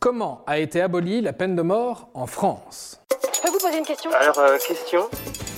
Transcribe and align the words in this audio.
Comment 0.00 0.42
a 0.46 0.58
été 0.58 0.80
abolie 0.80 1.20
la 1.20 1.34
peine 1.34 1.54
de 1.54 1.60
mort 1.60 2.08
en 2.14 2.26
France? 2.26 3.02
Je 3.34 3.42
peux 3.42 3.50
vous 3.50 3.58
poser 3.58 3.76
une 3.76 3.84
question? 3.84 4.10
Alors, 4.18 4.38
euh, 4.38 4.56
question? 4.56 5.02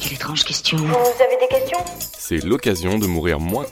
Quelle 0.00 0.14
étrange 0.14 0.42
question. 0.42 0.78
Vous 0.78 1.22
avez 1.22 1.36
des 1.40 1.46
questions? 1.46 1.78
C'est 2.00 2.44
l'occasion 2.44 2.98
de 2.98 3.06
mourir 3.06 3.38
moins. 3.38 3.66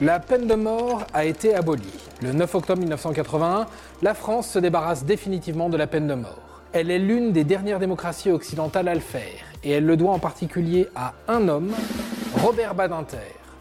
La 0.00 0.18
peine 0.18 0.48
de 0.48 0.56
mort 0.56 1.04
a 1.14 1.24
été 1.24 1.54
abolie. 1.54 1.84
Le 2.20 2.32
9 2.32 2.52
octobre 2.52 2.80
1981, 2.80 3.66
la 4.02 4.14
France 4.14 4.48
se 4.48 4.58
débarrasse 4.58 5.04
définitivement 5.04 5.68
de 5.68 5.76
la 5.76 5.86
peine 5.86 6.08
de 6.08 6.14
mort. 6.14 6.62
Elle 6.72 6.90
est 6.90 6.98
l'une 6.98 7.30
des 7.30 7.44
dernières 7.44 7.78
démocraties 7.78 8.32
occidentales 8.32 8.88
à 8.88 8.94
le 8.94 9.00
faire, 9.00 9.38
et 9.62 9.70
elle 9.70 9.86
le 9.86 9.96
doit 9.96 10.10
en 10.10 10.18
particulier 10.18 10.88
à 10.96 11.12
un 11.28 11.46
homme, 11.46 11.72
Robert 12.42 12.74
Badinter. 12.74 13.18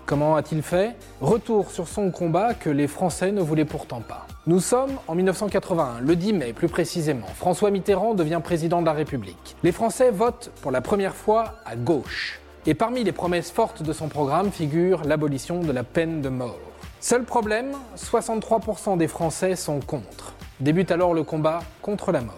Comment 0.07 0.37
a-t-il 0.37 0.63
fait? 0.63 0.95
Retour 1.21 1.69
sur 1.69 1.87
son 1.87 2.09
combat 2.09 2.55
que 2.55 2.71
les 2.71 2.87
Français 2.87 3.31
ne 3.31 3.41
voulaient 3.41 3.63
pourtant 3.63 4.01
pas. 4.01 4.25
Nous 4.45 4.59
sommes 4.59 4.99
en 5.07 5.15
1981, 5.15 6.01
le 6.01 6.17
10 6.17 6.33
mai 6.33 6.51
plus 6.51 6.67
précisément. 6.67 7.27
François 7.27 7.71
Mitterrand 7.71 8.13
devient 8.13 8.41
président 8.43 8.81
de 8.81 8.85
la 8.85 8.91
République. 8.91 9.55
Les 9.63 9.71
Français 9.71 10.11
votent 10.11 10.51
pour 10.61 10.69
la 10.69 10.81
première 10.81 11.15
fois 11.15 11.53
à 11.65 11.77
gauche. 11.77 12.41
Et 12.65 12.73
parmi 12.73 13.05
les 13.05 13.13
promesses 13.13 13.51
fortes 13.51 13.83
de 13.83 13.93
son 13.93 14.09
programme 14.09 14.51
figure 14.51 15.03
l'abolition 15.05 15.61
de 15.61 15.71
la 15.71 15.85
peine 15.85 16.21
de 16.21 16.27
mort. 16.27 16.59
Seul 16.99 17.23
problème, 17.23 17.71
63% 17.95 18.97
des 18.97 19.07
Français 19.07 19.55
sont 19.55 19.79
contre. 19.79 20.33
Débute 20.59 20.91
alors 20.91 21.13
le 21.13 21.23
combat 21.23 21.59
contre 21.81 22.11
la 22.11 22.19
mort. 22.19 22.35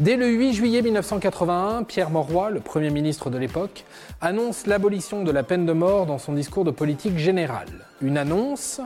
Dès 0.00 0.16
le 0.16 0.26
8 0.26 0.54
juillet 0.54 0.82
1981, 0.82 1.84
Pierre 1.84 2.10
Mauroy, 2.10 2.50
le 2.50 2.58
Premier 2.58 2.90
ministre 2.90 3.30
de 3.30 3.38
l'époque, 3.38 3.84
annonce 4.20 4.66
l'abolition 4.66 5.22
de 5.22 5.30
la 5.30 5.44
peine 5.44 5.66
de 5.66 5.72
mort 5.72 6.06
dans 6.06 6.18
son 6.18 6.32
discours 6.32 6.64
de 6.64 6.72
politique 6.72 7.16
générale. 7.16 7.86
Une 8.02 8.18
annonce, 8.18 8.80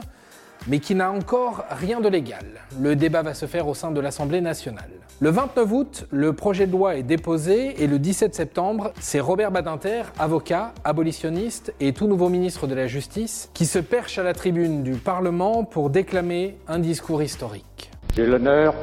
mais 0.67 0.79
qui 0.79 0.95
n'a 0.95 1.11
encore 1.11 1.65
rien 1.69 2.01
de 2.01 2.09
légal. 2.09 2.45
Le 2.79 2.95
débat 2.95 3.21
va 3.21 3.33
se 3.33 3.45
faire 3.45 3.67
au 3.67 3.73
sein 3.73 3.91
de 3.91 3.99
l'Assemblée 3.99 4.41
nationale. 4.41 4.89
Le 5.21 5.29
29 5.31 5.71
août, 5.73 6.07
le 6.11 6.31
projet 6.31 6.65
de 6.65 6.71
loi 6.71 6.95
est 6.95 7.03
déposé 7.03 7.83
et 7.83 7.87
le 7.87 7.99
17 7.99 8.33
septembre, 8.33 8.93
c'est 8.99 9.19
Robert 9.19 9.51
Badinter, 9.51 10.03
avocat, 10.17 10.73
abolitionniste 10.83 11.73
et 11.81 11.91
tout 11.91 12.07
nouveau 12.07 12.29
ministre 12.29 12.67
de 12.67 12.75
la 12.75 12.87
Justice, 12.87 13.49
qui 13.53 13.65
se 13.65 13.79
perche 13.79 14.17
à 14.17 14.23
la 14.23 14.33
tribune 14.33 14.81
du 14.81 14.93
Parlement 14.93 15.65
pour 15.65 15.89
déclamer 15.89 16.57
un 16.67 16.79
discours 16.79 17.21
historique. 17.21 17.91
J'ai 18.15 18.25
l'honneur, 18.25 18.73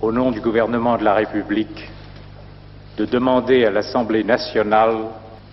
au 0.00 0.12
nom 0.12 0.30
du 0.30 0.40
gouvernement 0.40 0.96
de 0.96 1.04
la 1.04 1.14
République, 1.14 1.90
de 2.96 3.04
demander 3.04 3.64
à 3.64 3.70
l'Assemblée 3.70 4.22
nationale 4.22 4.96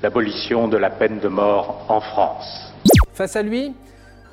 l'abolition 0.04 0.68
de 0.68 0.78
la 0.78 0.90
peine 0.90 1.20
de 1.20 1.28
mort 1.28 1.86
en 1.90 2.02
France. 2.02 2.74
Face 3.14 3.36
à 3.36 3.42
lui, 3.42 3.74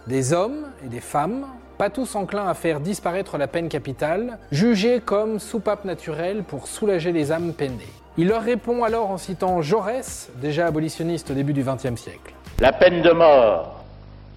des 0.06 0.32
hommes 0.32 0.66
et 0.84 0.88
des 0.88 1.00
femmes, 1.00 1.46
pas 1.78 1.90
tous 1.90 2.14
enclins 2.14 2.48
à 2.48 2.54
faire 2.54 2.80
disparaître 2.80 3.38
la 3.38 3.48
peine 3.48 3.68
capitale, 3.68 4.38
jugés 4.50 5.00
comme 5.00 5.38
soupape 5.38 5.84
naturelle 5.84 6.42
pour 6.42 6.68
soulager 6.68 7.12
les 7.12 7.32
âmes 7.32 7.52
peinées. 7.52 7.92
Il 8.18 8.28
leur 8.28 8.42
répond 8.42 8.82
alors 8.82 9.10
en 9.10 9.18
citant 9.18 9.60
Jaurès, 9.60 10.30
déjà 10.36 10.66
abolitionniste 10.66 11.30
au 11.30 11.34
début 11.34 11.52
du 11.52 11.62
XXe 11.62 12.00
siècle. 12.00 12.34
La 12.60 12.72
peine 12.72 13.02
de 13.02 13.10
mort 13.10 13.84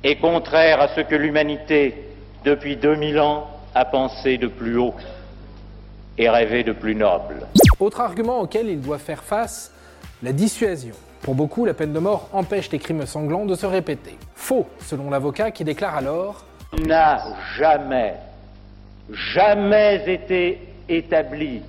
est 0.03 0.17
contraire 0.17 0.81
à 0.81 0.89
ce 0.95 1.01
que 1.01 1.15
l'humanité, 1.15 1.95
depuis 2.43 2.75
2000 2.75 3.19
ans, 3.19 3.47
a 3.73 3.85
pensé 3.85 4.37
de 4.37 4.47
plus 4.47 4.77
haut 4.77 4.95
et 6.17 6.29
rêvé 6.29 6.63
de 6.63 6.73
plus 6.73 6.95
noble. 6.95 7.47
Autre 7.79 8.01
argument 8.01 8.41
auquel 8.41 8.67
il 8.67 8.81
doit 8.81 8.97
faire 8.97 9.23
face, 9.23 9.71
la 10.21 10.33
dissuasion. 10.33 10.95
Pour 11.29 11.35
beaucoup, 11.35 11.63
la 11.63 11.75
peine 11.75 11.93
de 11.93 11.99
mort 11.99 12.27
empêche 12.33 12.71
les 12.71 12.79
crimes 12.79 13.05
sanglants 13.05 13.45
de 13.45 13.53
se 13.53 13.67
répéter. 13.67 14.17
Faux, 14.33 14.65
selon 14.79 15.11
l'avocat 15.11 15.51
qui 15.51 15.63
déclare 15.63 15.95
alors 15.95 16.43
Il 16.75 16.87
n'a 16.87 17.23
jamais, 17.55 18.15
jamais 19.11 20.11
été 20.11 20.57
établi 20.89 21.61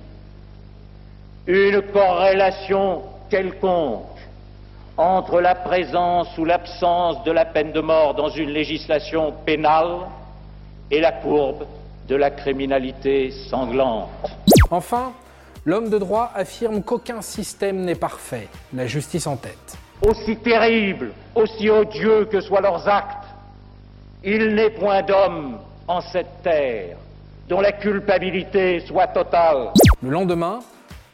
une 1.45 1.79
corrélation 1.93 3.03
quelconque 3.29 4.01
entre 4.97 5.39
la 5.39 5.53
présence 5.53 6.35
ou 6.39 6.45
l'absence 6.45 7.23
de 7.23 7.31
la 7.31 7.45
peine 7.45 7.71
de 7.71 7.81
mort 7.81 8.15
dans 8.15 8.29
une 8.29 8.49
législation 8.49 9.31
pénale 9.45 10.07
et 10.89 11.01
la 11.01 11.11
courbe 11.11 11.67
de 12.07 12.15
la 12.15 12.31
criminalité 12.31 13.29
sanglante. 13.47 14.09
Enfin, 14.71 15.13
l'homme 15.65 15.89
de 15.89 15.97
droit 15.97 16.31
affirme 16.35 16.81
qu'aucun 16.81 17.21
système 17.21 17.81
n'est 17.81 17.95
parfait, 17.95 18.47
la 18.73 18.87
justice 18.87 19.27
en 19.27 19.37
tête. 19.37 19.77
Aussi 20.07 20.37
terribles, 20.37 21.11
aussi 21.35 21.69
odieux 21.69 22.25
que 22.25 22.41
soient 22.41 22.61
leurs 22.61 22.87
actes, 22.87 23.27
il 24.23 24.55
n'est 24.55 24.71
point 24.71 25.01
d'homme 25.03 25.57
en 25.87 26.01
cette 26.01 26.41
terre 26.43 26.97
dont 27.47 27.61
la 27.61 27.71
culpabilité 27.71 28.79
soit 28.81 29.07
totale. 29.07 29.71
Le 30.01 30.09
lendemain, 30.09 30.59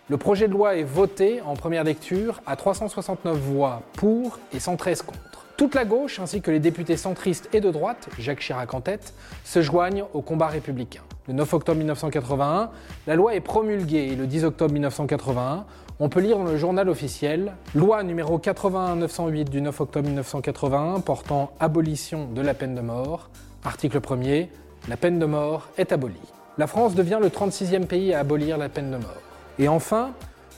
le 0.09 0.17
projet 0.17 0.47
de 0.47 0.53
loi 0.53 0.75
est 0.75 0.83
voté 0.83 1.41
en 1.41 1.55
première 1.55 1.83
lecture 1.83 2.41
à 2.45 2.55
369 2.55 3.35
voix 3.37 3.81
pour 3.93 4.39
et 4.53 4.59
113 4.59 5.01
contre. 5.01 5.46
Toute 5.57 5.73
la 5.73 5.85
gauche, 5.85 6.19
ainsi 6.19 6.41
que 6.41 6.51
les 6.51 6.59
députés 6.59 6.97
centristes 6.97 7.49
et 7.51 7.61
de 7.61 7.71
droite, 7.71 8.09
Jacques 8.19 8.41
Chirac 8.41 8.75
en 8.75 8.81
tête, 8.81 9.15
se 9.43 9.63
joignent 9.63 10.05
au 10.13 10.21
combat 10.21 10.45
républicain. 10.45 11.01
Le 11.27 11.33
9 11.33 11.51
octobre 11.51 11.79
1981, 11.79 12.69
la 13.07 13.15
loi 13.15 13.33
est 13.33 13.41
promulguée 13.41 14.09
et 14.11 14.15
le 14.15 14.27
10 14.27 14.45
octobre 14.45 14.71
1981, 14.71 15.65
on 15.99 16.09
peut 16.09 16.19
lire 16.19 16.37
dans 16.37 16.43
le 16.43 16.57
journal 16.57 16.87
officiel 16.89 17.53
Loi 17.73 18.03
numéro 18.03 18.37
81-908 18.37 19.45
du 19.45 19.61
9 19.61 19.81
octobre 19.81 20.05
1981 20.05 20.99
portant 20.99 21.51
abolition 21.59 22.27
de 22.27 22.41
la 22.41 22.53
peine 22.53 22.75
de 22.75 22.81
mort. 22.81 23.31
Article 23.63 23.99
1er, 23.99 24.49
la 24.87 24.95
peine 24.95 25.17
de 25.17 25.25
mort 25.25 25.69
est 25.79 25.91
abolie. 25.91 26.13
La 26.59 26.67
France 26.67 26.93
devient 26.93 27.17
le 27.19 27.29
36e 27.29 27.87
pays 27.87 28.13
à 28.13 28.19
abolir 28.19 28.59
la 28.59 28.69
peine 28.69 28.91
de 28.91 28.97
mort. 28.97 29.21
Et 29.57 29.67
enfin, 29.67 30.11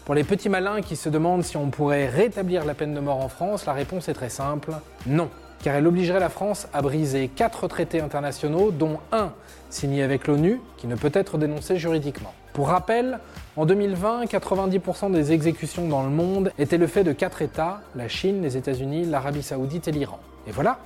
pour 0.09 0.15
les 0.15 0.23
petits 0.23 0.49
malins 0.49 0.81
qui 0.81 0.95
se 0.95 1.07
demandent 1.07 1.43
si 1.43 1.55
on 1.55 1.69
pourrait 1.69 2.07
rétablir 2.07 2.65
la 2.65 2.73
peine 2.73 2.95
de 2.95 2.99
mort 2.99 3.23
en 3.23 3.29
France, 3.29 3.67
la 3.67 3.73
réponse 3.73 4.09
est 4.09 4.15
très 4.15 4.29
simple, 4.29 4.71
non. 5.05 5.29
Car 5.61 5.75
elle 5.75 5.85
obligerait 5.85 6.19
la 6.19 6.29
France 6.29 6.67
à 6.73 6.81
briser 6.81 7.27
quatre 7.27 7.67
traités 7.67 8.01
internationaux, 8.01 8.71
dont 8.71 8.97
un 9.11 9.33
signé 9.69 10.01
avec 10.01 10.25
l'ONU, 10.25 10.61
qui 10.77 10.87
ne 10.87 10.95
peut 10.95 11.11
être 11.13 11.37
dénoncé 11.37 11.77
juridiquement. 11.77 12.33
Pour 12.53 12.69
rappel, 12.69 13.19
en 13.55 13.67
2020, 13.67 14.25
90% 14.25 15.11
des 15.11 15.31
exécutions 15.31 15.87
dans 15.87 16.01
le 16.01 16.09
monde 16.09 16.51
étaient 16.57 16.79
le 16.79 16.87
fait 16.87 17.03
de 17.03 17.11
quatre 17.11 17.43
États, 17.43 17.81
la 17.95 18.07
Chine, 18.07 18.41
les 18.41 18.57
États-Unis, 18.57 19.05
l'Arabie 19.05 19.43
saoudite 19.43 19.89
et 19.89 19.91
l'Iran. 19.91 20.19
Et 20.47 20.51
voilà, 20.51 20.79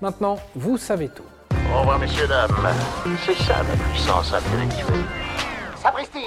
maintenant, 0.00 0.36
vous 0.56 0.78
savez 0.78 1.10
tout. 1.10 1.22
Au 1.72 1.78
revoir, 1.78 2.00
messieurs, 2.00 2.26
dames. 2.26 2.50
C'est 3.24 3.34
ça 3.34 3.58
la 3.58 3.84
puissance 3.92 4.34
intellectuelle. 4.34 5.04
Sapristi 5.80 6.26